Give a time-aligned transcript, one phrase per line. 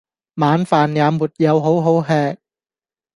[0.37, 2.39] 晚飯也沒有好好吃！